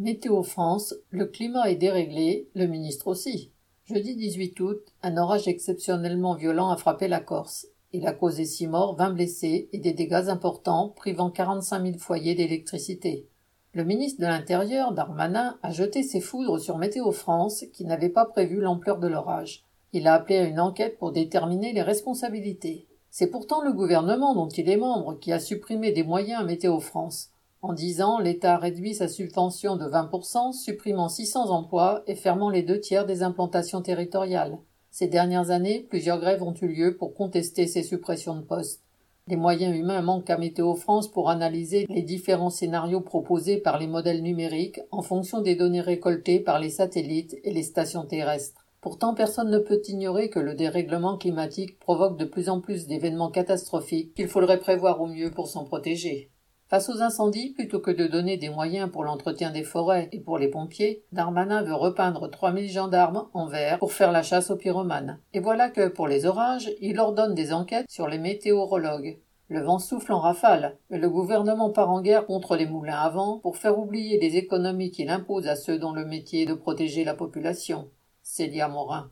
Météo 0.00 0.44
France, 0.44 0.94
le 1.10 1.26
climat 1.26 1.68
est 1.68 1.74
déréglé, 1.74 2.48
le 2.54 2.68
ministre 2.68 3.08
aussi. 3.08 3.50
Jeudi 3.84 4.14
18 4.14 4.60
août, 4.60 4.80
un 5.02 5.16
orage 5.16 5.48
exceptionnellement 5.48 6.36
violent 6.36 6.70
a 6.70 6.76
frappé 6.76 7.08
la 7.08 7.18
Corse. 7.18 7.66
Il 7.92 8.06
a 8.06 8.12
causé 8.12 8.44
six 8.44 8.68
morts, 8.68 8.94
vingt 8.94 9.10
blessés 9.10 9.68
et 9.72 9.78
des 9.78 9.92
dégâts 9.92 10.28
importants, 10.28 10.90
privant 10.90 11.32
45 11.32 11.84
000 11.84 11.98
foyers 11.98 12.36
d'électricité. 12.36 13.26
Le 13.72 13.82
ministre 13.82 14.20
de 14.20 14.26
l'Intérieur, 14.26 14.92
Darmanin, 14.92 15.58
a 15.64 15.72
jeté 15.72 16.04
ses 16.04 16.20
foudres 16.20 16.60
sur 16.60 16.78
Météo 16.78 17.10
France, 17.10 17.64
qui 17.72 17.84
n'avait 17.84 18.08
pas 18.08 18.24
prévu 18.24 18.60
l'ampleur 18.60 19.00
de 19.00 19.08
l'orage. 19.08 19.64
Il 19.92 20.06
a 20.06 20.14
appelé 20.14 20.38
à 20.38 20.44
une 20.44 20.60
enquête 20.60 20.96
pour 20.98 21.10
déterminer 21.10 21.72
les 21.72 21.82
responsabilités. 21.82 22.86
C'est 23.10 23.32
pourtant 23.32 23.62
le 23.62 23.72
gouvernement 23.72 24.36
dont 24.36 24.48
il 24.48 24.70
est 24.70 24.76
membre 24.76 25.18
qui 25.18 25.32
a 25.32 25.40
supprimé 25.40 25.90
des 25.90 26.04
moyens 26.04 26.42
à 26.42 26.44
Météo 26.44 26.78
France. 26.78 27.32
En 27.60 27.72
dix 27.72 28.02
ans, 28.02 28.20
l'État 28.20 28.54
a 28.54 28.58
réduit 28.58 28.94
sa 28.94 29.08
subvention 29.08 29.76
de 29.76 29.84
20%, 29.84 30.52
supprimant 30.52 31.08
600 31.08 31.50
emplois 31.50 32.04
et 32.06 32.14
fermant 32.14 32.50
les 32.50 32.62
deux 32.62 32.78
tiers 32.78 33.04
des 33.04 33.24
implantations 33.24 33.82
territoriales. 33.82 34.58
Ces 34.92 35.08
dernières 35.08 35.50
années, 35.50 35.84
plusieurs 35.88 36.20
grèves 36.20 36.42
ont 36.42 36.54
eu 36.54 36.68
lieu 36.68 36.96
pour 36.96 37.14
contester 37.14 37.66
ces 37.66 37.82
suppressions 37.82 38.36
de 38.36 38.42
postes. 38.42 38.82
Les 39.26 39.36
moyens 39.36 39.76
humains 39.76 40.02
manquent 40.02 40.30
à 40.30 40.38
Météo 40.38 40.74
France 40.76 41.10
pour 41.10 41.30
analyser 41.30 41.86
les 41.90 42.02
différents 42.02 42.48
scénarios 42.48 43.00
proposés 43.00 43.58
par 43.58 43.78
les 43.78 43.88
modèles 43.88 44.22
numériques 44.22 44.80
en 44.92 45.02
fonction 45.02 45.40
des 45.40 45.56
données 45.56 45.80
récoltées 45.80 46.40
par 46.40 46.60
les 46.60 46.70
satellites 46.70 47.36
et 47.42 47.52
les 47.52 47.64
stations 47.64 48.06
terrestres. 48.06 48.64
Pourtant, 48.80 49.14
personne 49.14 49.50
ne 49.50 49.58
peut 49.58 49.82
ignorer 49.88 50.30
que 50.30 50.38
le 50.38 50.54
dérèglement 50.54 51.18
climatique 51.18 51.78
provoque 51.80 52.16
de 52.16 52.24
plus 52.24 52.48
en 52.48 52.60
plus 52.60 52.86
d'événements 52.86 53.30
catastrophiques 53.30 54.14
qu'il 54.14 54.28
faudrait 54.28 54.60
prévoir 54.60 55.00
au 55.02 55.06
mieux 55.06 55.32
pour 55.32 55.48
s'en 55.48 55.64
protéger. 55.64 56.30
Face 56.68 56.90
aux 56.90 57.00
incendies, 57.00 57.54
plutôt 57.54 57.80
que 57.80 57.90
de 57.90 58.06
donner 58.06 58.36
des 58.36 58.50
moyens 58.50 58.90
pour 58.90 59.02
l'entretien 59.02 59.50
des 59.50 59.62
forêts 59.62 60.10
et 60.12 60.20
pour 60.20 60.36
les 60.36 60.48
pompiers, 60.48 61.02
Darmanin 61.12 61.62
veut 61.62 61.74
repeindre 61.74 62.28
3000 62.30 62.70
gendarmes 62.70 63.26
en 63.32 63.46
vert 63.46 63.78
pour 63.78 63.94
faire 63.94 64.12
la 64.12 64.22
chasse 64.22 64.50
aux 64.50 64.56
pyromanes. 64.56 65.18
Et 65.32 65.40
voilà 65.40 65.70
que, 65.70 65.88
pour 65.88 66.06
les 66.06 66.26
orages, 66.26 66.70
il 66.82 67.00
ordonne 67.00 67.34
des 67.34 67.54
enquêtes 67.54 67.90
sur 67.90 68.06
les 68.06 68.18
météorologues. 68.18 69.18
Le 69.48 69.62
vent 69.62 69.78
souffle 69.78 70.12
en 70.12 70.20
rafale, 70.20 70.76
mais 70.90 70.98
le 70.98 71.08
gouvernement 71.08 71.70
part 71.70 71.88
en 71.88 72.02
guerre 72.02 72.26
contre 72.26 72.54
les 72.54 72.66
moulins 72.66 73.00
à 73.00 73.08
vent 73.08 73.38
pour 73.38 73.56
faire 73.56 73.78
oublier 73.78 74.20
les 74.20 74.36
économies 74.36 74.90
qu'il 74.90 75.08
impose 75.08 75.48
à 75.48 75.56
ceux 75.56 75.78
dont 75.78 75.94
le 75.94 76.04
métier 76.04 76.42
est 76.42 76.46
de 76.46 76.52
protéger 76.52 77.02
la 77.02 77.14
population. 77.14 77.88
Célia 78.22 78.68
Morin. 78.68 79.06